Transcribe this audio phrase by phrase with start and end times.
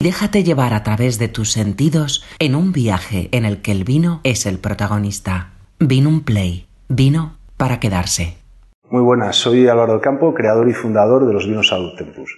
[0.00, 4.20] Déjate llevar a través de tus sentidos en un viaje en el que el vino
[4.22, 5.54] es el protagonista.
[5.80, 6.68] Vino un Play.
[6.88, 8.36] Vino para quedarse.
[8.84, 12.30] Muy buenas, soy Álvaro Campo, creador y fundador de los vinos Adult Tempus.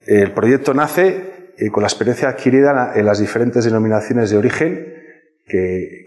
[0.00, 4.94] El proyecto nace eh, con la experiencia adquirida en las diferentes denominaciones de origen
[5.46, 6.04] que,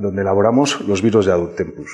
[0.00, 1.90] donde elaboramos los vinos de Adult Tempus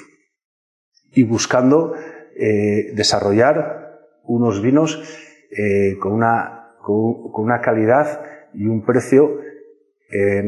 [1.12, 1.96] y buscando
[2.36, 5.02] eh, desarrollar unos vinos
[5.50, 8.20] eh, con, una, con, una, calidad
[8.52, 9.40] y un precio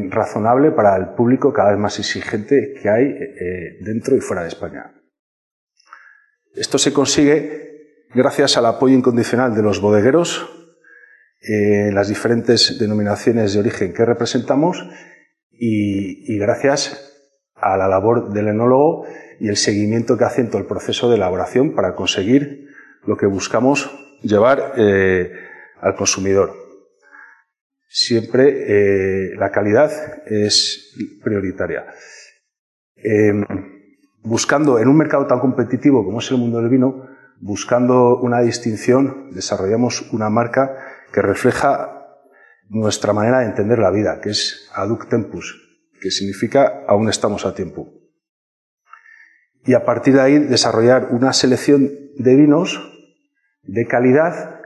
[0.09, 3.13] razonable para el público cada vez más exigente que hay
[3.81, 4.93] dentro y fuera de España.
[6.55, 10.57] Esto se consigue gracias al apoyo incondicional de los bodegueros,
[11.41, 14.83] en las diferentes denominaciones de origen que representamos
[15.51, 17.13] y, gracias
[17.55, 19.05] a la labor del enólogo
[19.39, 22.67] y el seguimiento que hace en todo el proceso de elaboración para conseguir
[23.05, 23.89] lo que buscamos
[24.21, 25.31] llevar eh,
[25.81, 26.53] al consumidor.
[27.87, 29.91] Siempre eh, la calidad
[30.25, 31.85] es prioritaria.
[32.95, 33.45] Em,
[34.23, 37.07] buscando en un mercado tan competitivo como es el mundo del vino,
[37.39, 40.75] buscando una distinción, desarrollamos una marca
[41.13, 41.93] que refleja
[42.69, 45.55] nuestra manera de entender la vida, que es aduc tempus,
[46.01, 47.93] que significa aún estamos a tiempo.
[49.63, 52.93] Y a partir de ahí desarrollar una selección de vinos
[53.63, 54.56] de calidad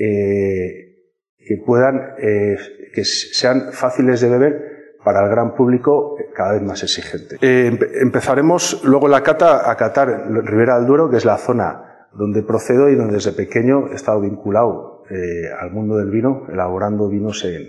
[0.00, 0.90] eh,
[1.36, 2.56] que puedan, eh,
[2.94, 4.70] que sean fáciles de beber
[5.04, 7.36] para el gran público cada vez más exigente.
[7.40, 12.42] Eh, empezaremos luego la cata a catar Ribera del Duero, que es la zona donde
[12.42, 17.44] procedo y donde desde pequeño he estado vinculado eh, al mundo del vino, elaborando vinos
[17.44, 17.66] en,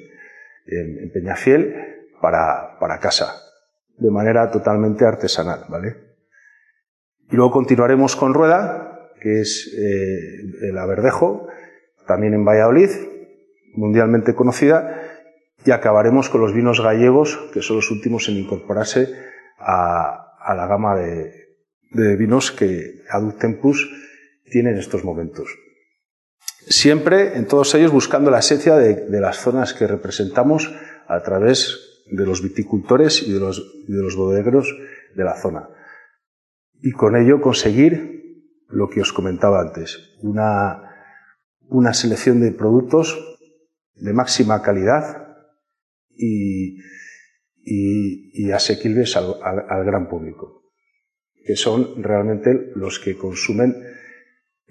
[0.67, 3.33] en, Peñafiel para, para, casa,
[3.97, 5.95] de manera totalmente artesanal, ¿vale?
[7.29, 11.47] Y luego continuaremos con Rueda, que es eh, el Averdejo,
[12.11, 12.89] también en Valladolid,
[13.73, 15.01] mundialmente conocida,
[15.65, 19.07] y acabaremos con los vinos gallegos, que son los últimos en incorporarse
[19.57, 23.89] a, la gama de, vinos que Adult Tempus
[24.43, 25.47] tiene en estos momentos.
[26.67, 30.69] Siempre, en todos ellos, buscando la esencia de, las zonas que representamos
[31.07, 34.67] a través de los viticultores y de los, de los bodegueros
[35.15, 35.69] de la zona.
[36.81, 40.90] Y con ello conseguir lo que os comentaba antes, una,
[41.71, 43.17] una selección de productos
[43.95, 45.31] de máxima calidad,
[46.21, 46.77] y,
[47.63, 50.63] y, asequibles al, gran público,
[51.45, 53.75] que son realmente los que consumen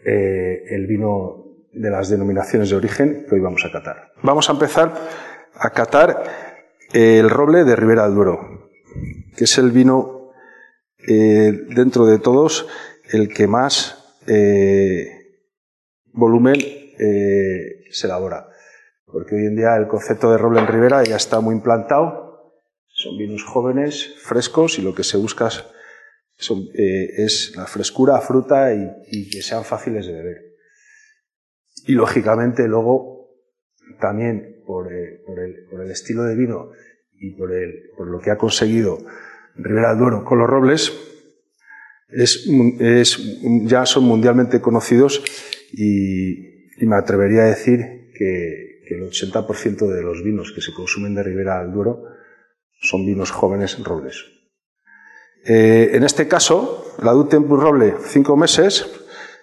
[0.05, 4.12] eh, el vino de las denominaciones de origen que hoy vamos a catar.
[4.22, 4.93] Vamos a empezar
[5.55, 6.22] a catar
[6.93, 8.71] el roble de Ribera del Duero,
[9.37, 10.32] que es el vino
[11.06, 12.69] eh, dentro de todos
[13.11, 15.41] el que más eh,
[16.12, 16.59] volumen
[17.91, 18.47] se elabora
[19.12, 22.55] porque hoy en día el concepto de roble en ribera ya está muy implantado.
[22.88, 29.31] Son vinos jóvenes, frescos y lo que se busca eh, es la frescura, fruta y,
[29.31, 30.37] que sean fáciles de beber.
[31.87, 33.31] Y lógicamente luego
[34.00, 35.22] también por, eh,
[35.72, 36.71] el, estilo de vino
[37.15, 37.50] y por,
[38.06, 38.99] lo que ha conseguido
[39.56, 40.93] Ribera del Duero con los robles,
[43.65, 45.22] ya son mundialmente conocidos
[45.72, 46.50] y
[46.87, 51.61] me atrevería a decir que, el 80% de los vinos que se consumen de Ribera
[51.61, 52.03] del Duero
[52.81, 54.25] son vinos jóvenes robles.
[55.47, 58.91] Eh, en este caso, la Tempus Roble 5 meses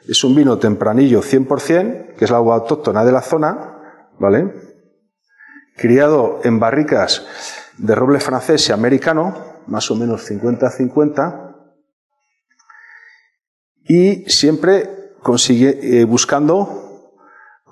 [0.08, 4.54] es un vino tempranillo 100%, que es la agua autóctona de la zona, ¿vale?
[5.78, 7.26] Criado en barricas
[7.78, 11.56] de roble francés y americano, más o menos 50-50,
[13.84, 16.87] y siempre consigue, eh, buscando,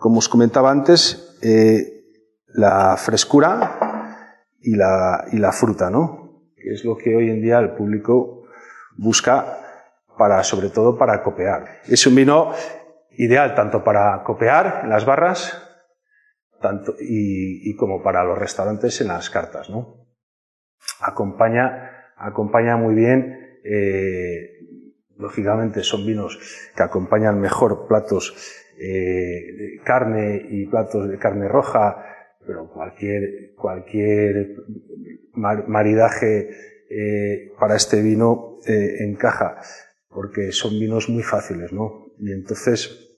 [0.06, 2.06] como os comentaba antes, eh,
[2.54, 6.54] la frescura y la, fruta, ¿no?
[6.56, 8.44] Que es lo que hoy en día el público
[9.00, 9.58] busca
[10.16, 11.82] para, sobre todo para copear.
[11.88, 12.52] Es un vino
[13.18, 15.58] ideal tanto para copear en las barras
[16.62, 20.06] tanto, y, como para los restaurantes en las cartas, ¿no?
[21.00, 24.52] Acompaña, acompaña muy bien, eh,
[25.18, 26.38] lógicamente son vinos
[26.76, 28.36] que acompañan mejor platos
[28.78, 31.96] eh, carne y platos de carne roja,
[32.46, 34.54] pero cualquier, cualquier
[35.34, 36.50] maridaje
[36.90, 39.62] eh, para este vino eh, encaja,
[40.10, 42.08] porque son vinos muy fáciles, ¿no?
[42.20, 43.18] Y entonces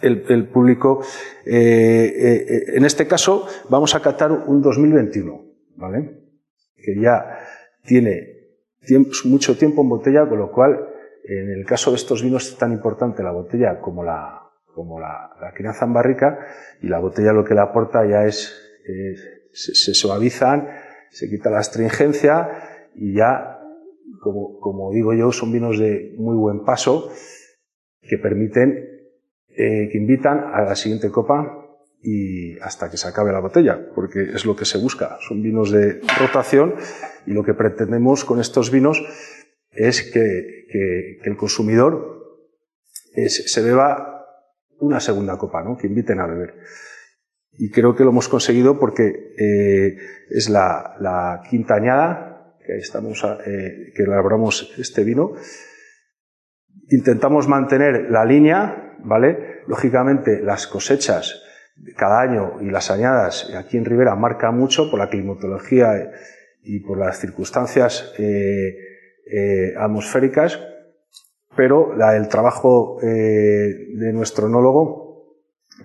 [0.00, 1.02] el, público,
[1.44, 5.44] en este caso, vamos a catar un 2021,
[5.76, 6.20] ¿vale?
[6.76, 7.40] Que ya
[7.84, 8.38] tiene
[9.24, 10.78] mucho tiempo en botella, con lo cual,
[11.24, 14.47] en el caso de estos vinos es tan importante la botella como la,
[14.78, 16.38] como la, crianza en barrica,
[16.80, 18.54] y la botella lo que le aporta ya es,
[19.52, 20.68] se, suavizan,
[21.10, 23.58] se quita la astringencia y ya,
[24.22, 27.10] como, como, digo yo, son vinos de muy buen paso
[28.00, 28.88] que permiten,
[29.48, 31.66] eh, que invitan a la siguiente copa
[32.00, 35.18] y hasta que se acabe la botella, porque es lo que se busca.
[35.26, 36.76] Son vinos de rotación
[37.26, 39.02] y lo que pretendemos con estos vinos
[39.72, 42.18] es que, que, el consumidor
[43.26, 44.17] se beba
[44.80, 45.76] una segunda copa, ¿no?
[45.76, 46.54] que inviten a beber.
[47.52, 49.96] Y creo que lo hemos conseguido porque eh,
[50.30, 55.32] es la, la, quinta añada que, estamos eh, que elaboramos este vino.
[56.90, 59.62] Intentamos mantener la línea, ¿vale?
[59.66, 61.42] Lógicamente las cosechas
[61.96, 66.10] cada año y las añadas aquí en Rivera marca mucho por la climatología
[66.62, 68.76] y por las circunstancias eh,
[69.30, 70.60] eh, atmosféricas,
[71.58, 75.34] pero el trabajo eh, de nuestro enólogo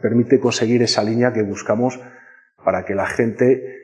[0.03, 1.99] permite conseguir esa línea que buscamos
[2.63, 3.79] para que la gente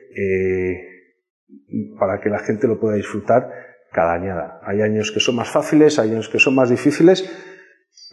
[1.98, 3.50] para que la gente lo pueda disfrutar
[3.90, 4.60] cada añada.
[4.62, 7.28] Hay años que son más fáciles, hay años que son más difíciles,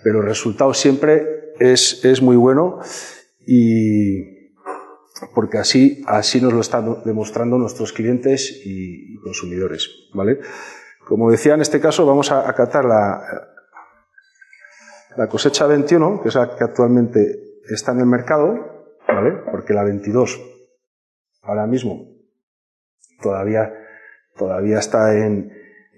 [0.03, 2.79] pero el resultado siempre es, es muy bueno
[3.45, 4.55] y
[5.35, 9.87] porque así, así nos lo están demostrando nuestros clientes y, consumidores.
[10.15, 10.39] ¿vale?
[11.07, 13.53] Como decía, en este caso vamos a acatar la,
[15.17, 18.55] la cosecha 21, que es la que actualmente está en el mercado,
[19.51, 20.39] porque la 22
[21.41, 22.07] ahora mismo
[23.21, 23.73] todavía,
[24.37, 25.51] todavía está en,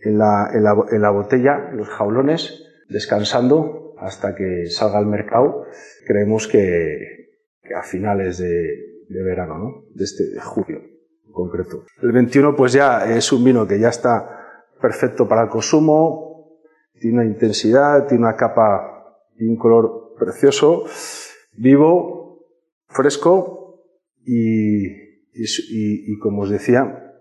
[0.04, 5.66] en, la, en la botella, en los jaulones, descansando hasta que salga al mercado.
[6.08, 7.30] Creemos que,
[7.76, 9.84] a finales de, verano, ¿no?
[9.94, 11.84] De este de julio en concreto.
[12.02, 16.62] El 21 pues ya es un vino que ya está perfecto para el consumo,
[16.94, 18.99] tiene una intensidad, tiene una capa
[19.40, 20.84] y un color precioso,
[21.54, 22.46] vivo,
[22.88, 23.86] fresco
[24.26, 27.16] y, como os decía,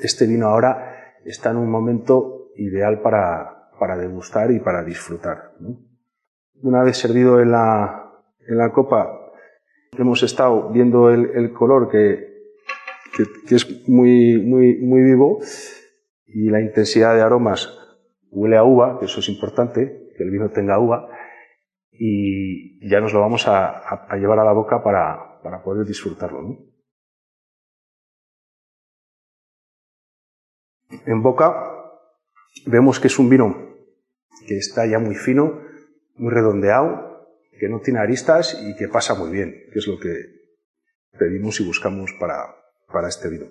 [0.00, 5.52] este vino ahora está en un momento ideal para, para degustar y para disfrutar.
[6.62, 8.10] Una vez servido en la,
[8.48, 9.32] en la copa,
[9.98, 12.32] hemos estado viendo el, color que,
[13.50, 15.40] es muy, muy, muy vivo
[16.26, 17.78] y la intensidad de aromas
[18.30, 21.08] huele a uva, que eso es importante, que el vino tenga uva,
[21.98, 26.58] y ya nos lo vamos a, llevar a la boca para, poder disfrutarlo.
[31.06, 31.54] En boca
[32.66, 33.74] vemos que es un vino
[34.46, 35.60] que está ya muy fino,
[36.16, 40.14] muy redondeado, que no tiene aristas y que pasa muy bien, que es lo que
[41.18, 42.54] pedimos y buscamos para,
[42.92, 43.46] para este vino.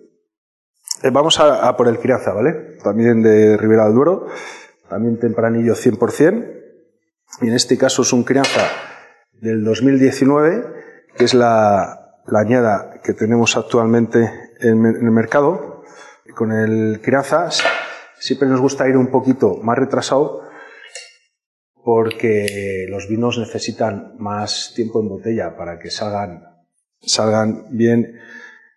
[1.01, 2.77] Eh, vamos a, por el crianza, ¿vale?
[2.83, 4.27] También de Ribera del Duero,
[4.89, 6.62] también tempranillo 100%,
[7.41, 8.67] y en este caso es un crianza
[9.33, 10.63] del 2019,
[11.15, 15.83] que es la, añada que tenemos actualmente en, en el mercado.
[16.35, 17.49] Con el crianza
[18.19, 20.41] siempre nos gusta ir un poquito más retrasado
[21.83, 26.43] porque los vinos necesitan más tiempo en botella para que salgan,
[27.01, 28.19] salgan bien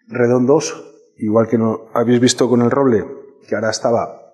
[0.08, 0.84] redondos,
[1.16, 3.04] igual que no habéis visto con el roble,
[3.48, 4.25] que ahora estaba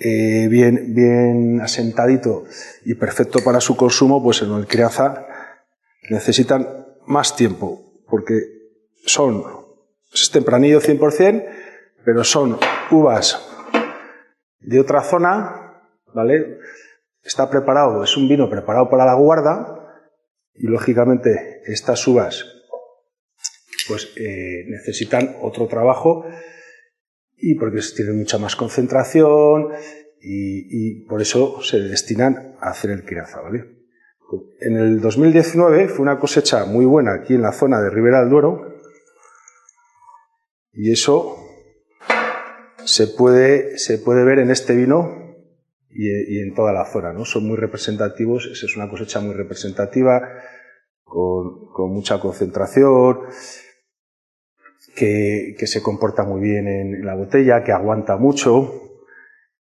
[0.00, 2.44] eh, bien, asentadito
[2.84, 5.26] y perfecto para su consumo, pues en el crianza
[6.10, 8.34] necesitan más tiempo, porque
[9.04, 9.44] son,
[10.12, 11.46] es tempranillo 100%,
[12.04, 12.58] pero son
[12.90, 13.44] uvas
[14.60, 15.82] de otra zona,
[16.14, 16.58] ¿vale?
[17.28, 20.04] está preparado, es un vino preparado para la guarda
[20.54, 22.46] y lógicamente estas uvas
[23.86, 26.24] pues eh, necesitan otro trabajo
[27.40, 29.68] y porque tienen mucha más concentración
[30.20, 33.40] y, por eso se destinan a hacer el crianza.
[34.60, 38.30] En el 2019 fue una cosecha muy buena aquí en la zona de Ribera del
[38.30, 38.74] Duero
[40.72, 41.36] y eso
[42.84, 45.36] se puede, se puede ver en este vino
[45.90, 47.24] y, en toda la zona, ¿no?
[47.24, 50.20] Son muy representativos, es una cosecha muy representativa,
[51.04, 53.20] con mucha concentración,
[54.98, 58.98] que, que, se comporta muy bien en, la botella, que aguanta mucho.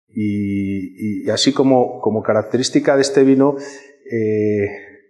[0.08, 3.56] Y, y, así como, como, característica de este vino,
[4.10, 4.68] eh,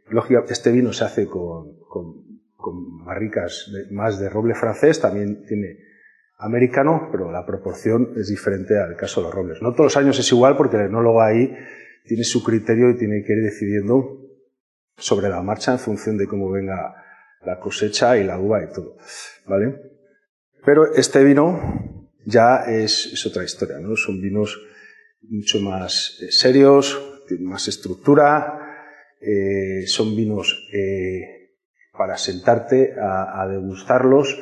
[0.08, 5.78] lógicamente este vino se hace con, con, con barricas más de roble francés, también tiene
[6.38, 9.62] americano, pero la proporción es diferente al caso de los robles.
[9.62, 11.52] No todos los años es igual porque el enólogo ahí
[12.04, 14.18] tiene su criterio y tiene que ir decidiendo
[14.96, 16.94] sobre la marcha en función de cómo venga
[17.44, 18.96] la cosecha y la uva y todo.
[19.46, 19.91] ¿Vale?
[20.64, 23.96] Pero este vino ya es, otra historia, ¿no?
[23.96, 24.60] Son vinos
[25.22, 28.58] mucho más eh, serios, tienen más estructura,
[29.20, 31.50] eh, son vinos eh,
[31.96, 34.38] para sentarte a, degustarlos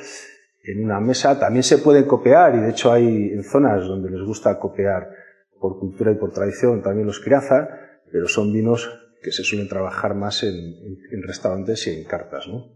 [0.63, 1.39] en una mesa.
[1.39, 5.11] También se pueden copiar y de hecho hay en zonas donde les gusta copiar
[5.59, 7.69] por cultura y por tradición también los crianza,
[8.11, 8.91] pero son vinos
[9.23, 10.75] que se suelen trabajar más en,
[11.23, 12.47] restaurantes y en cartas.
[12.49, 12.73] ¿no?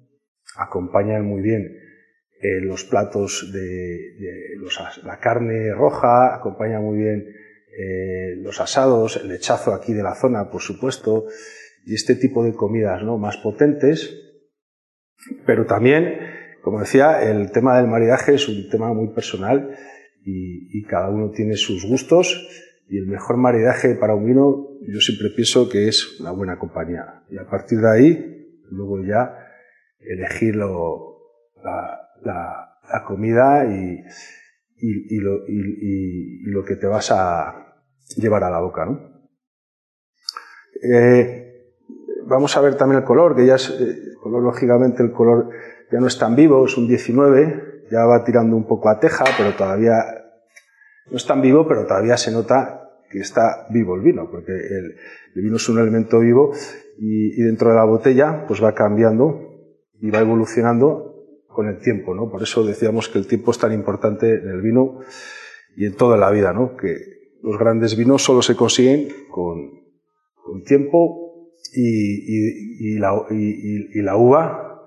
[0.57, 1.84] Acompañan muy bien
[2.45, 4.19] eh, los platos de,
[5.03, 10.51] la carne roja, acompaña muy bien eh, los asados, el lechazo aquí de la zona,
[10.51, 11.25] por supuesto,
[11.87, 13.17] y este tipo de comidas ¿no?
[13.17, 14.15] más potentes,
[15.47, 16.19] pero también,
[16.61, 19.79] como decía, el tema del maridaje es un tema muy personal
[20.23, 22.47] y, y cada uno tiene sus gustos.
[22.91, 27.23] Y el mejor maridaje para un vino yo siempre pienso que es una buena compañía.
[27.31, 29.35] Y a partir de ahí luego ya
[29.99, 31.23] elegir lo,
[31.65, 32.71] la, la,
[33.07, 34.05] comida y,
[35.19, 37.77] lo, que te vas a
[38.17, 38.87] llevar a la boca.
[38.87, 39.15] ¿no?
[40.83, 41.45] Eh,
[42.27, 45.51] vamos a ver también el color, que ya es, eh, lógicamente el color
[45.91, 49.25] ya no es tan vivo, es un 19, ya va tirando un poco a teja,
[49.37, 49.95] pero todavía
[51.11, 52.81] no es tan vivo, pero todavía se nota
[53.11, 54.97] que está vivo el vino, porque el,
[55.35, 56.53] el vino es un elemento vivo
[56.99, 59.41] y, y, dentro de la botella pues va cambiando
[60.01, 61.14] y va evolucionando
[61.55, 62.29] con el tiempo, ¿no?
[62.29, 64.99] Por eso decíamos que el tiempo es tan importante en el vino
[65.77, 66.77] y en toda la vida, ¿no?
[66.77, 66.97] Que
[67.43, 69.83] los grandes vinos solo se consiguen con,
[70.67, 74.83] tiempo y, la, uva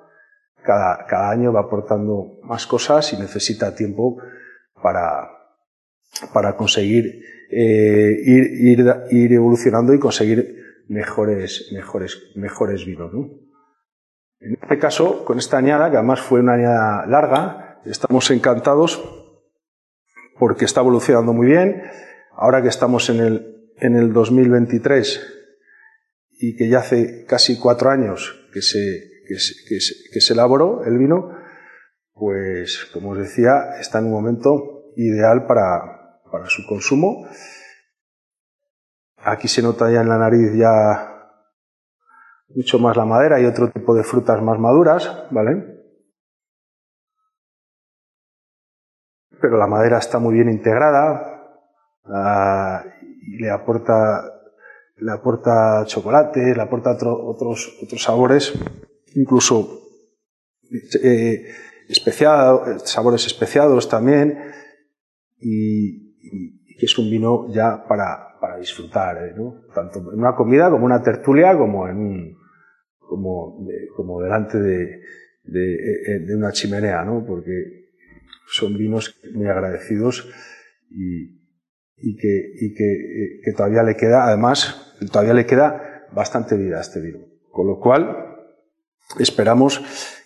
[0.63, 4.17] cada, año va aportando más cosas y necesita tiempo
[4.81, 5.29] para,
[6.55, 10.57] conseguir eh, ir, ir, ir, evolucionando y conseguir
[10.87, 13.46] mejores, mejores, mejores vinos, ¿no?
[14.39, 19.01] En este caso, con esta añada, que además fue una añada larga, estamos encantados
[20.37, 21.83] porque está evolucionando muy bien.
[22.33, 25.33] Ahora que estamos en el, en el 2023
[26.39, 29.55] y que ya hace casi cuatro años que se, que se,
[30.11, 31.35] que se, elaboró el vino,
[32.13, 37.27] pues como os decía, está en un momento ideal para, para su consumo.
[39.17, 41.16] Aquí se nota ya en la nariz ya
[42.49, 45.77] mucho más la madera y otro tipo de frutas más maduras, ¿vale?
[49.39, 51.37] Pero la madera está muy bien integrada
[53.21, 54.23] y le aporta,
[54.97, 58.53] le aporta chocolate, le aporta otros, otros sabores,
[59.15, 59.81] incluso
[61.03, 61.45] eh,
[62.83, 64.53] sabores especiados también,
[66.85, 69.33] es un vino ya para, para disfrutar, ¿eh?
[69.35, 69.65] ¿no?
[69.73, 72.37] tanto en una comida como una tertulia, como en un,
[72.99, 73.65] como,
[73.95, 75.01] como delante de,
[75.43, 77.25] de, eh, de, una chimenea, ¿no?
[77.25, 77.87] Porque
[78.47, 80.29] son vinos muy agradecidos
[80.89, 81.41] y,
[81.97, 86.77] y, que, y que, eh, que, todavía le queda, además, todavía le queda bastante vida
[86.77, 87.19] a este vino.
[87.51, 88.35] Con lo cual,
[89.19, 89.83] esperamos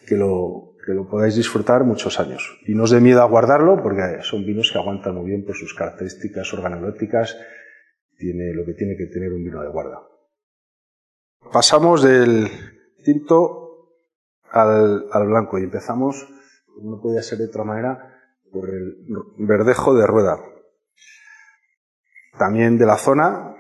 [0.08, 2.60] que lo, que lo podáis disfrutar muchos años.
[2.66, 5.56] Y no os dé miedo a guardarlo, porque son vinos que aguantan muy bien por
[5.56, 7.38] sus características organolépticas,
[8.18, 10.02] tiene lo que tiene que tener un vino de guarda.
[11.52, 12.48] Pasamos del
[13.04, 13.98] tinto
[14.52, 16.28] al, al blanco y empezamos,
[16.82, 18.20] no podía ser de otra manera,
[18.52, 18.98] por el
[19.38, 20.40] verdejo de rueda.
[22.38, 23.56] También de la zona,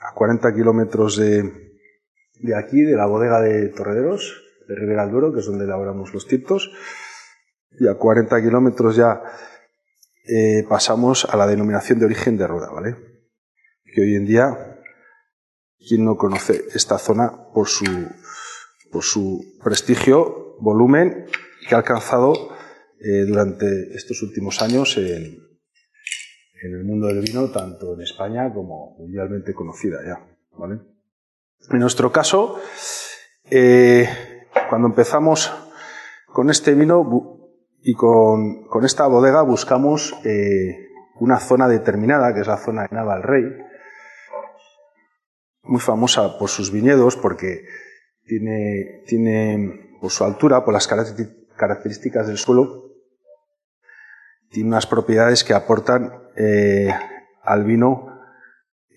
[0.00, 1.42] a 40 kilómetros de,
[2.40, 6.12] de aquí, de la bodega de Torrederos, de Ribera del Duero, que es donde elaboramos
[6.14, 6.70] los tintos,
[7.78, 9.22] y a 40 kilómetros ya
[10.26, 12.96] eh, pasamos a la denominación de origen de rueda, ¿vale?
[13.84, 14.74] Que hoy en día
[15.86, 17.84] ¿Quién no conoce esta zona por su,
[18.90, 21.26] por su prestigio, volumen
[21.68, 22.32] que ha alcanzado
[23.00, 25.24] eh, durante estos últimos años en,
[26.62, 30.26] en, el mundo del vino, tanto en España como mundialmente conocida ya.
[30.56, 30.80] ¿vale?
[31.70, 32.58] En nuestro caso,
[33.50, 34.08] eh,
[34.68, 35.52] cuando empezamos
[36.26, 37.40] con este vino
[37.82, 40.88] y con, con esta bodega, buscamos eh,
[41.20, 43.44] una zona determinada, que es la zona de Naval Rey,
[45.62, 47.64] muy famosa por sus viñedos porque
[48.24, 52.92] tiene, tiene por su altura, por las características del suelo,
[54.50, 56.92] tiene unas propiedades que aportan eh,
[57.42, 58.20] al vino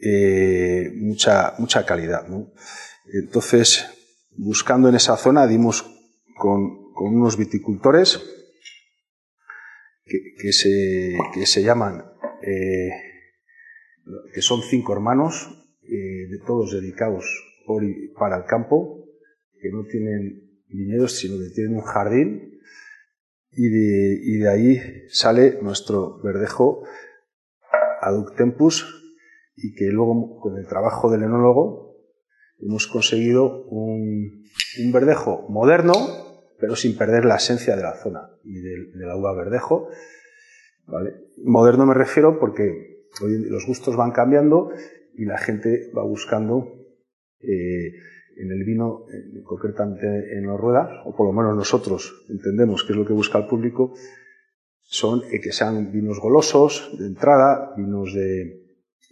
[0.01, 2.25] eh, mucha, mucha calidad.
[3.13, 3.96] Entonces,
[4.37, 5.83] buscando en esa zona, dimos
[6.37, 8.23] con, unos viticultores
[10.05, 12.03] que, se, que se llaman,
[12.41, 12.89] eh,
[14.33, 17.25] que son cinco hermanos, eh, de todos dedicados
[18.17, 19.05] para el campo,
[19.59, 22.59] que no tienen viñedos, sino que tienen un jardín,
[23.51, 24.79] y de, y de ahí
[25.09, 26.83] sale nuestro verdejo
[28.01, 28.85] Aductempus,
[29.55, 31.86] y que luego con el trabajo del enólogo
[32.59, 34.43] hemos conseguido un,
[34.91, 35.93] verdejo moderno,
[36.59, 39.89] pero sin perder la esencia de la zona y de, la uva verdejo.
[41.43, 44.71] Moderno me refiero porque hoy los gustos van cambiando
[45.15, 46.73] y la gente va buscando
[47.41, 47.93] eh,
[48.37, 49.05] en el vino,
[49.43, 53.39] concretamente en la rueda, o por lo menos nosotros entendemos que es lo que busca
[53.39, 53.93] el público,
[54.81, 58.63] son eh, que sean vinos golosos de entrada, vinos de,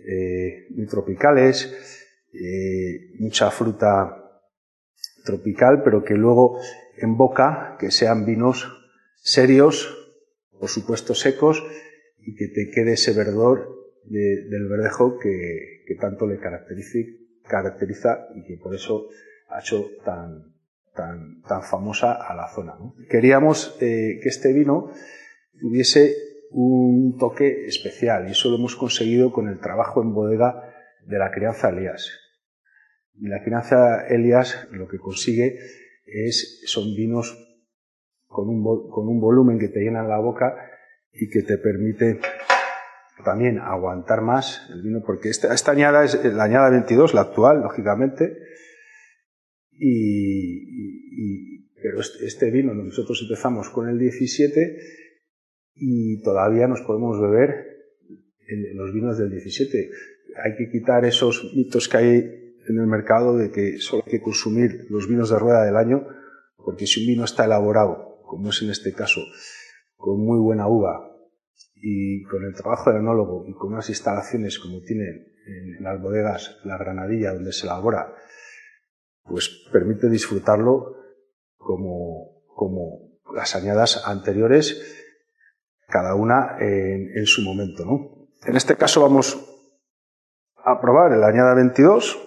[0.07, 2.04] eh, tropicales,
[2.39, 4.41] eh, mucha fruta
[5.23, 6.59] tropical, pero que luego
[6.97, 8.67] en boca que sean vinos
[9.21, 9.97] serios,
[10.59, 11.63] por supuesto secos,
[12.19, 13.75] y que te quede ese verdor
[14.05, 19.07] del verdejo que, tanto le caracteriza y que por eso
[19.49, 20.53] ha hecho tan,
[21.63, 22.77] famosa a la zona.
[23.09, 24.91] Queríamos que este vino
[25.59, 26.15] tuviese
[26.51, 30.73] un toque especial y eso lo hemos conseguido con el trabajo en bodega
[31.05, 32.24] de la crianza Elías.
[33.21, 35.57] La crianza Elías lo que consigue
[36.05, 37.37] es, son vinos
[38.27, 40.55] con un, con un volumen que te llenan la boca
[41.11, 42.19] y que te permite
[43.23, 47.61] también aguantar más el vino, porque esta, esta añada es la añada 22, la actual,
[47.61, 48.37] lógicamente,
[49.71, 54.77] y, pero este, este, vino, nosotros empezamos con el 17
[55.75, 57.75] y todavía nos podemos beber
[58.73, 59.89] los vinos del 17.
[60.43, 64.21] Hay que quitar esos mitos que hay en el mercado de que solo hay que
[64.21, 66.07] consumir los vinos de rueda del año,
[66.57, 69.21] porque si un vino está elaborado, como es en este caso,
[69.95, 71.11] con muy buena uva
[71.75, 76.59] y con el trabajo del enólogo y con unas instalaciones como tienen en las bodegas
[76.63, 78.13] La Granadilla donde se elabora,
[79.23, 80.95] pues permite disfrutarlo
[81.57, 85.03] como, como las añadas anteriores
[85.87, 87.85] cada una en, su momento.
[87.85, 88.27] ¿no?
[88.45, 89.39] En este caso vamos
[90.63, 92.21] a probar el añada 22.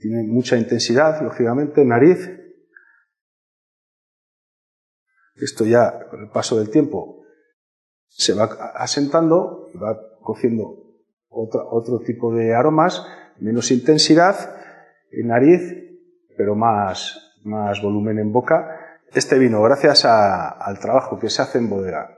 [0.00, 2.30] Tiene mucha intensidad, lógicamente, nariz.
[5.36, 7.26] Esto ya, con el paso del tiempo,
[8.08, 10.80] se va asentando y va cogiendo
[11.28, 13.06] otro, tipo de aromas,
[13.40, 14.36] menos intensidad
[15.12, 15.60] en nariz,
[16.36, 18.98] pero más, más volumen en boca.
[19.12, 22.16] Este vino, gracias al trabajo que se hace en bodega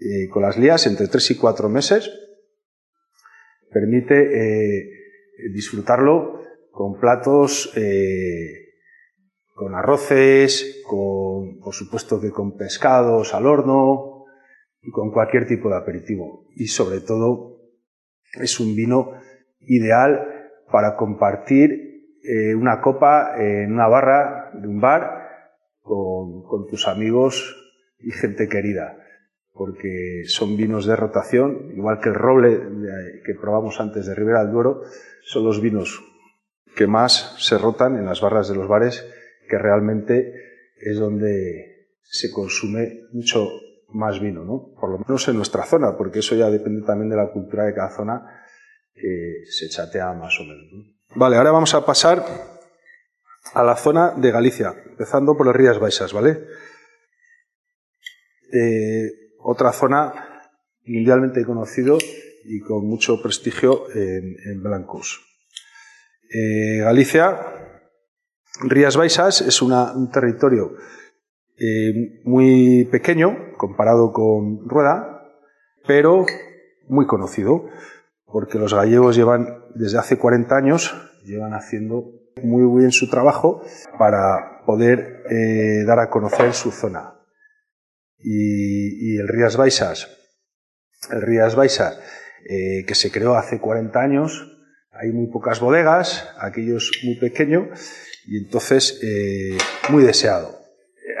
[0.00, 2.10] eh, con las lías entre 3 y 4 meses,
[3.70, 4.90] permite eh,
[5.52, 8.70] disfrutarlo con platos, eh,
[9.54, 14.24] con arroces, con, por supuesto que con pescados al horno
[14.82, 16.46] y con cualquier tipo de aperitivo.
[16.54, 17.60] Y sobre todo
[18.40, 19.12] es un vino
[19.60, 20.26] ideal
[20.70, 21.90] para compartir
[22.22, 25.20] eh, una copa en una barra de un bar
[25.82, 27.56] con, tus amigos
[27.98, 28.96] y gente querida,
[29.52, 32.60] porque son vinos de rotación, igual que el roble
[33.24, 34.82] que probamos antes de Ribera del Duero,
[35.22, 36.09] son los vinos
[36.80, 39.04] que más se rotan en las barras de los bares,
[39.50, 40.32] que realmente
[40.76, 43.50] es donde se consume mucho
[43.90, 44.72] más vino, ¿no?
[44.80, 47.74] Por lo menos en nuestra zona, porque eso ya depende también de la cultura de
[47.74, 48.46] cada zona,
[48.94, 50.96] que se chatea más o menos.
[51.14, 52.24] Vale, ahora vamos a pasar
[53.52, 56.46] a la zona de Galicia, empezando por las Rías Baixas, ¿vale?
[58.54, 60.14] Eh, otra zona
[60.86, 61.98] mundialmente conocido
[62.46, 65.29] y con mucho prestigio en, blancos.
[66.32, 67.38] Eh, Galicia,
[68.62, 70.76] Rías Baixas, es un territorio
[71.58, 75.22] eh, muy pequeño comparado con Rueda,
[75.86, 76.24] pero
[76.88, 77.66] muy conocido,
[78.24, 82.12] porque los gallegos llevan desde hace 40 años, llevan haciendo
[82.42, 83.62] muy bien su trabajo
[83.98, 87.14] para poder eh, dar a conocer su zona.
[88.18, 90.08] Y, el Rías Baixas,
[91.10, 92.00] el Rías Baixas,
[92.48, 94.49] eh, que se creó hace 40 años,
[95.00, 97.68] hay muy pocas bodegas, aquello es muy pequeño
[98.26, 99.00] y entonces
[99.90, 100.60] muy deseado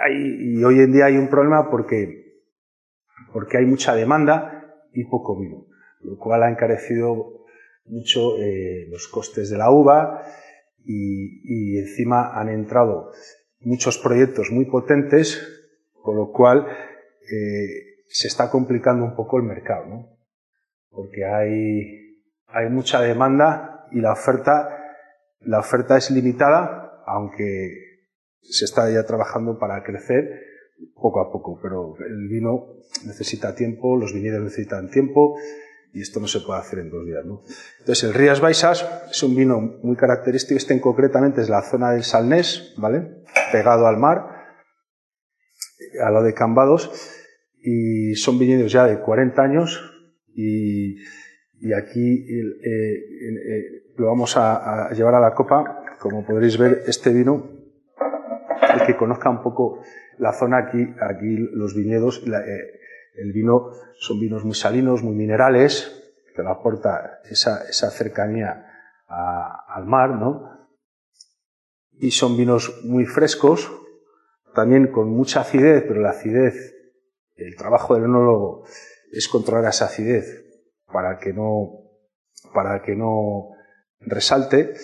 [0.08, 2.42] y hoy en día hay un problema porque,
[3.32, 5.66] porque hay mucha demanda y poco vino,
[6.00, 7.44] lo cual ha encarecido
[7.84, 10.22] mucho eh, los costes de la uva
[10.84, 13.10] y, encima han entrado
[13.60, 15.40] muchos proyectos muy potentes,
[15.92, 20.18] con lo cual eh, se está complicando un poco el mercado, ¿no?
[20.90, 24.68] porque hay, hay mucha demanda y la oferta,
[25.40, 27.90] la oferta es limitada, aunque
[28.42, 30.50] se está ya trabajando para crecer
[30.94, 32.76] poco a poco, pero el vino
[33.06, 35.36] necesita tiempo, los viñedos necesitan tiempo
[35.92, 37.24] y esto no se puede hacer en dos días.
[37.24, 37.42] ¿no?
[37.80, 42.04] Entonces, el Rías Baixas es un vino muy característico, este concretamente es la zona del
[42.04, 43.22] Salnés, ¿vale?
[43.52, 44.38] pegado al mar.
[46.02, 46.90] a lo de Cambados,
[47.62, 49.80] y son viñedos ya de 40 años
[50.34, 50.96] y,
[51.76, 55.84] aquí eh, eh, lo vamos a, llevar a la copa.
[55.98, 57.50] Como podréis ver, este vino,
[58.74, 59.82] el que conozca un poco
[60.18, 62.80] la zona aquí, aquí los viñedos, eh,
[63.16, 68.66] el vino son vinos muy salinos, muy minerales, que le aporta esa, esa cercanía
[69.06, 70.68] al mar, ¿no?
[71.92, 73.70] Y son vinos muy frescos,
[74.54, 76.74] también con mucha acidez, pero la acidez,
[77.36, 78.64] el trabajo del enólogo
[79.12, 80.49] es controlar esa acidez
[80.92, 81.82] para que no,
[82.54, 83.50] para que no
[84.00, 84.74] resalte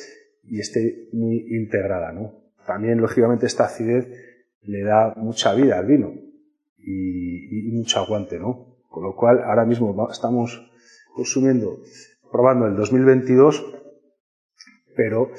[0.45, 2.45] y esté muy integrada, ¿no?
[2.67, 4.09] También, lógicamente, esta acidez
[4.63, 6.13] le da mucha vida al vino
[6.79, 8.79] y, y mucho aguante, ¿no?
[8.89, 10.71] Con lo cual, ahora mismo estamos
[11.15, 11.79] consumiendo,
[12.31, 13.65] probando el 2022,
[14.97, 15.31] pero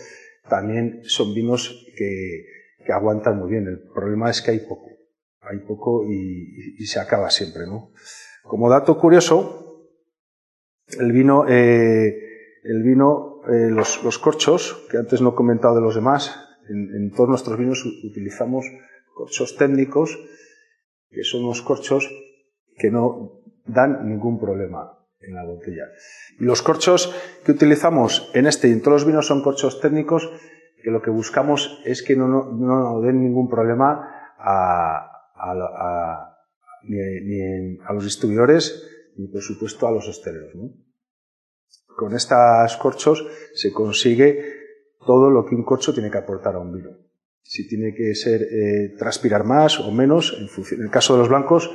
[0.49, 2.45] también son vinos que,
[2.87, 3.67] que aguantan muy bien.
[3.67, 4.87] El problema es que hay poco,
[5.41, 7.91] hay poco y, se acaba siempre, ¿no?
[8.43, 9.66] Como dato curioso,
[10.99, 12.17] el vino, eh,
[12.63, 17.11] el vino, eh, los, los, corchos, que antes no he comentado de los demás, en,
[17.11, 18.65] todos nuestros vinos utilizamos
[19.13, 20.17] corchos técnicos,
[21.09, 22.09] que son unos corchos
[22.77, 25.85] que no dan ningún problema en la botella.
[26.39, 30.29] Y los corchos que utilizamos en este y en todos los vinos son corchos técnicos
[30.83, 35.09] que lo que buscamos es que no, no, den ningún problema a,
[36.83, 40.53] ni, a los distribuidores ni por supuesto a los hosteleros.
[41.87, 44.57] Con estos corchos se consigue
[45.05, 46.97] todo lo que un corcho tiene que aportar a un vino.
[47.41, 51.19] Si tiene que ser eh, transpirar más o menos, en, función, en el caso de
[51.19, 51.71] los blancos,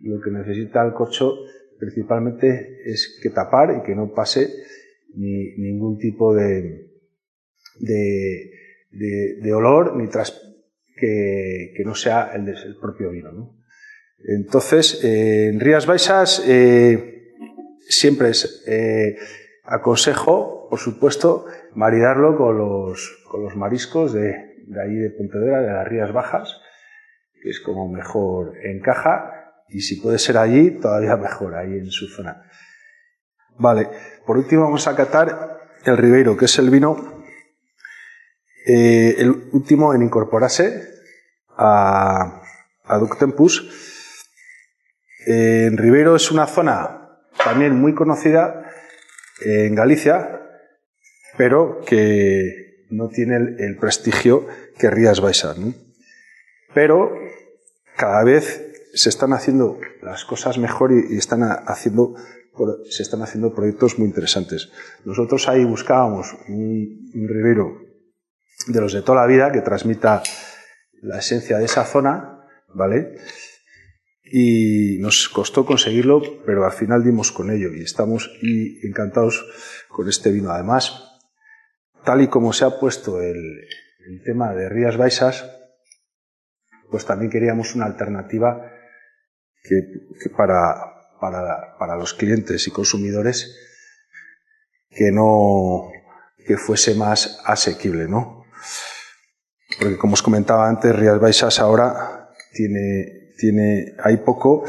[0.00, 1.34] lo que necesita el corcho
[1.78, 4.48] principalmente es que tapar y que no pase
[5.14, 6.90] ni, ningún tipo de,
[7.80, 10.40] de, olor ni tras,
[10.96, 13.59] que, no sea el, del propio vino.
[14.24, 17.32] Entonces, eh, en Rías Baixas eh,
[17.88, 19.16] siempre es, eh,
[19.64, 25.72] aconsejo, por supuesto, maridarlo con los, con los mariscos de, de ahí de Pontevedra, de
[25.72, 26.60] las Rías Bajas,
[27.42, 32.06] que es como mejor encaja y si puede ser allí, todavía mejor, ahí en su
[32.08, 32.42] zona.
[33.58, 33.88] Vale,
[34.26, 37.24] por último vamos a catar el Ribeiro, que es el vino,
[38.66, 40.88] el último en incorporarse
[41.56, 42.42] a,
[42.84, 43.89] a Ductempus.
[45.26, 48.70] Eh, en Ribeiro es una zona también muy conocida
[49.44, 50.40] en Galicia,
[51.36, 54.46] pero que no tiene el, prestigio
[54.78, 55.56] que Rías Baixas.
[56.74, 57.12] Pero
[57.96, 62.14] cada vez se están haciendo las cosas mejor y, están haciendo,
[62.88, 64.70] se están haciendo proyectos muy interesantes.
[65.04, 67.78] Nosotros ahí buscábamos un, ribero
[68.66, 70.22] de los de toda la vida que transmita
[71.02, 73.16] la esencia de esa zona, ¿vale?
[74.32, 78.30] Y nos costó conseguirlo, pero al final dimos con ello y estamos
[78.82, 79.44] encantados
[79.88, 80.50] con este vino.
[80.50, 81.18] Además,
[82.04, 83.36] tal y como se ha puesto el,
[84.06, 85.44] el tema de Rías Baixas,
[86.90, 88.70] pues también queríamos una alternativa
[89.62, 90.74] que, para,
[91.20, 93.56] para, para, los clientes y consumidores
[94.90, 95.90] que no
[96.46, 98.44] que fuese más asequible, ¿no?
[99.78, 104.64] Porque como os comentaba antes, Rías Baixas ahora tiene, tiene, hay poco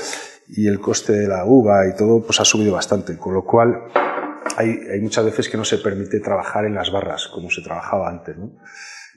[0.47, 3.83] y el coste de la uva y todo pues ha subido bastante, con lo cual
[4.57, 8.09] hay, hay muchas veces que no se permite trabajar en las barras como se trabajaba
[8.09, 8.57] antes, ¿no?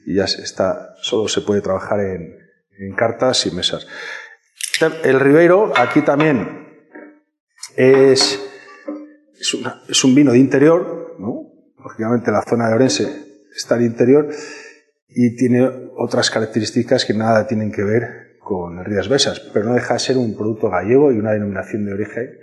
[0.05, 2.37] Y ya está, solo se puede trabajar en,
[2.77, 3.87] en cartas y mesas.
[5.03, 6.67] El Ribeiro, aquí también
[7.75, 8.39] es,
[9.39, 11.53] es, un vino de interior, ¿no?
[11.81, 13.07] lógicamente la zona de Orense
[13.55, 14.29] está al interior
[15.07, 19.95] y tiene otras características que nada tienen que ver con Rías Besas, pero no deja
[19.95, 22.37] de ser un producto gallego y una denominación de origen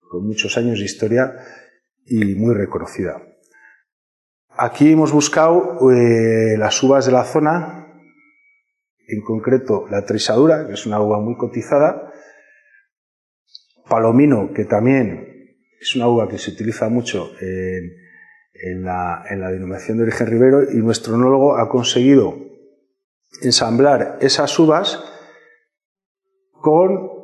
[0.00, 1.32] con muchos años de historia
[2.04, 3.22] y muy reconocida.
[4.50, 7.86] Aquí hemos buscado eh, las uvas de la zona
[9.06, 12.12] en concreto la trisadura, que es una uva muy cotizada,
[13.88, 20.26] palomino, que también es una uva que se utiliza mucho en, la, denominación de origen
[20.26, 22.36] ribero, y nuestro enólogo ha conseguido
[23.40, 25.14] ensamblar esas uvas
[26.60, 27.18] con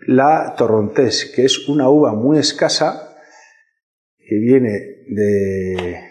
[0.00, 3.16] la torrontés, que es una uva muy escasa
[4.18, 6.04] que viene de,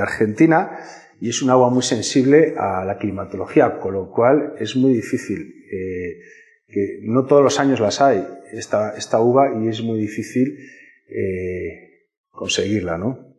[0.00, 0.78] Argentina
[1.20, 5.54] y es un agua muy sensible a la climatología, con lo cual es muy difícil,
[5.72, 6.18] eh,
[6.66, 10.58] que no todos los años las hay, esta, esta uva, y es muy difícil
[11.08, 13.34] eh, conseguirla, ¿no?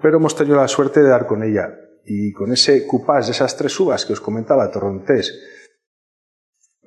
[0.00, 3.56] Pero hemos tenido la suerte de dar con ella, y con ese cupás de esas
[3.56, 5.34] tres uvas que os comentaba, Torrontés,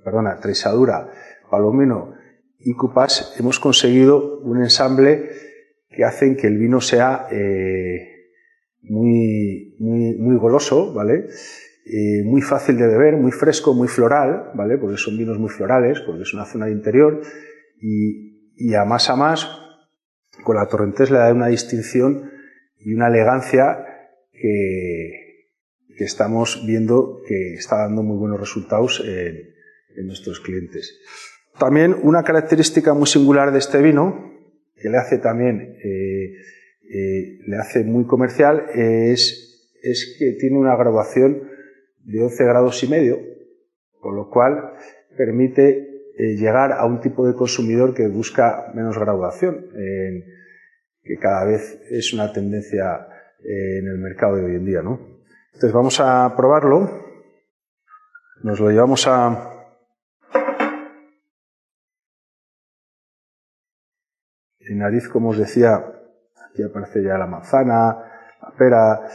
[0.08, 1.12] perdona, Treisadura,
[1.52, 2.14] Palomino
[2.60, 5.30] y Cupas, hemos conseguido un ensamble
[5.90, 8.30] que hacen que el vino sea eh,
[8.84, 11.28] muy, muy, goloso, ¿vale?
[11.86, 14.78] Eh, muy fácil de beber, muy fresco, muy floral, ¿vale?
[14.78, 17.22] Porque son vinos muy florales, porque es una zona de interior
[17.82, 19.46] y, a más a más,
[20.42, 22.32] con la Torrentes le da una distinción
[22.80, 23.86] y una elegancia
[24.32, 25.26] que,
[26.00, 29.04] estamos viendo que está dando muy buenos resultados
[29.98, 31.00] en nuestros clientes.
[31.60, 34.32] También una característica muy singular de este vino,
[34.76, 36.34] que le hace también, eh,
[36.90, 41.50] eh, le hace muy comercial, es, es que tiene una graduación
[42.04, 43.20] de 11 grados y medio,
[44.00, 44.74] con lo cual
[45.18, 49.66] permite eh, llegar a un tipo de consumidor que busca menos graduación,
[51.04, 53.08] que cada vez es una tendencia
[53.40, 54.82] en el mercado de hoy en día.
[54.82, 55.00] ¿no?
[55.54, 57.06] Entonces vamos a probarlo,
[58.44, 59.57] nos lo llevamos a,
[64.70, 65.76] En nariz, como os decía,
[66.50, 67.96] aquí aparece ya la manzana,
[68.42, 69.08] la pera,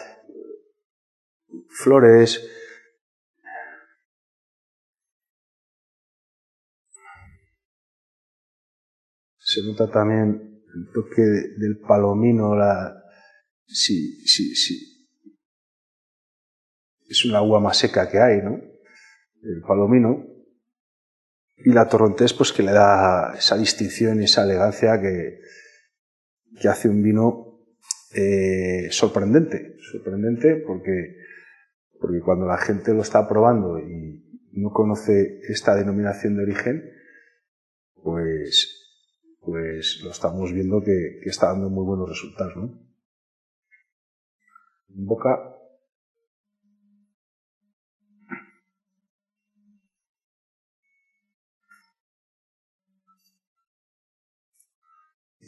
[1.68, 2.40] flores.
[9.38, 13.02] Se nota también el toque del palomino, la,
[13.66, 15.08] sí, sí, sí.
[17.08, 18.58] Es una agua más seca que hay, ¿no?
[19.42, 20.31] El palomino
[21.64, 25.40] y la torrontés pues que le da esa distinción y esa elegancia que,
[26.60, 27.60] que hace un vino
[28.14, 31.16] eh, sorprendente, sorprendente porque,
[32.00, 34.22] porque cuando la gente lo está probando y
[34.52, 36.90] no conoce esta denominación de origen,
[38.02, 38.78] pues,
[39.40, 42.56] pues lo estamos viendo que, que está dando muy buenos resultados.
[42.56, 42.82] ¿no?
[44.88, 45.61] Boca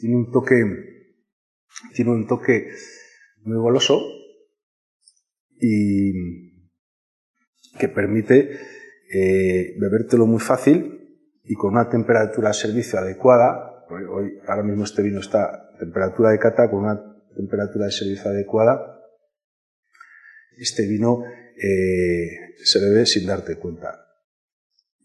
[0.05, 0.63] tiene un toque,
[1.95, 2.69] tiene un toque
[3.41, 3.99] muy goloso
[5.59, 6.13] y
[7.79, 8.51] que permite
[9.11, 13.83] eh, bebértelo muy fácil y con una temperatura de servicio adecuada.
[13.89, 17.01] Hoy, ahora mismo este vino está a temperatura de cata con una
[17.35, 19.01] temperatura de servicio adecuada.
[20.55, 24.05] Este vino eh, se bebe sin darte cuenta.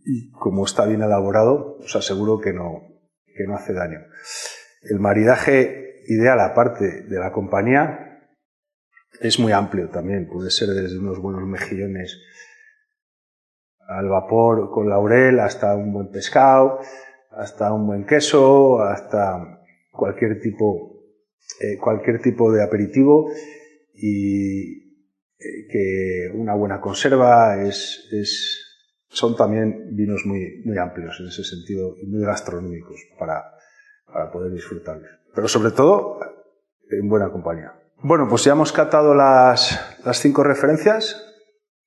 [0.05, 2.83] Y como está bien elaborado, os aseguro que no,
[3.25, 4.01] que no hace daño.
[4.81, 8.11] El maridaje ideal, aparte de la compañía,
[9.21, 10.29] es muy amplio también.
[10.29, 12.19] Puede ser desde unos buenos mejillones
[13.89, 16.79] al vapor con laurel hasta un buen pescado,
[17.31, 21.03] hasta un buen queso, hasta cualquier tipo,
[21.61, 23.31] eh, cualquier tipo de aperitivo
[23.93, 24.79] y
[25.39, 28.65] eh, que una buena conserva es, es,
[29.09, 33.43] son también vinos muy, muy amplios en ese sentido muy gastronómicos para,
[34.13, 35.11] para poder disfrutarlos.
[35.35, 36.19] Pero sobre todo
[36.91, 37.75] en buena compañía.
[38.03, 39.79] Bueno, pues ya hemos catado las,
[40.15, 41.23] cinco referencias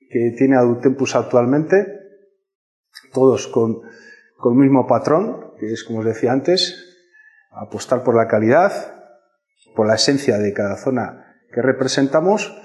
[0.10, 1.88] que tiene Adutempus actualmente,
[3.12, 3.82] todos con,
[4.38, 6.76] con el mismo patrón, que es como os decía antes,
[7.52, 8.72] apostar por la calidad,
[9.76, 12.56] por la esencia de cada zona que representamos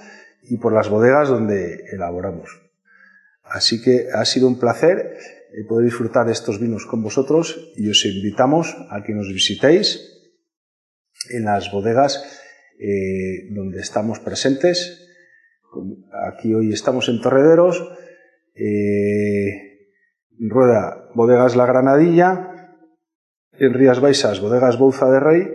[0.43, 2.63] y por las bodegas donde elaboramos.
[3.43, 5.17] Así que ha sido un placer
[5.69, 10.01] poder disfrutar de estos vinos con vosotros y os invitamos a que nos visitéis
[11.31, 12.23] en las bodegas
[12.79, 15.07] eh, donde estamos presentes.
[16.33, 17.83] Aquí hoy estamos en Torrederos,
[18.55, 19.89] eh,
[20.39, 22.79] Rueda, Bodegas La Granadilla,
[23.53, 25.49] en Rías Baixas, Bodegas Bouza de Rey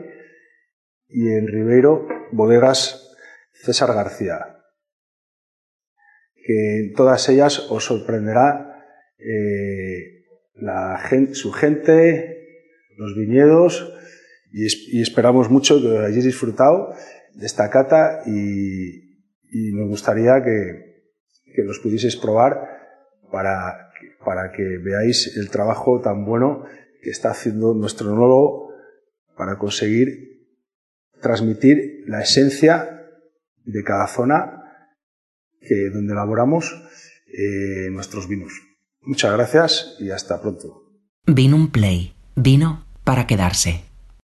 [1.08, 3.16] y en Ribeiro, Bodegas
[3.54, 4.58] César García.
[6.36, 8.73] Que en todas ellas os sorprenderá
[9.26, 10.24] eh,
[11.34, 13.94] su gente, los viñedos,
[14.52, 16.94] y, esperamos mucho que hayáis disfrutado
[17.34, 19.02] de esta cata y,
[19.74, 21.04] nos gustaría que,
[21.56, 22.60] que, los pudieseis probar
[23.32, 23.92] para,
[24.26, 26.66] para que veáis el trabajo tan bueno
[27.02, 28.74] que está haciendo nuestro enólogo
[29.36, 30.34] para conseguir
[31.22, 33.10] transmitir la esencia
[33.64, 34.64] de cada zona
[35.62, 36.74] que, donde elaboramos
[37.28, 38.54] eh, nuestros vinos.
[39.06, 40.84] Muchas gracias y hasta pronto.
[41.26, 42.14] Vino un play.
[42.36, 43.84] Vino para quedarse.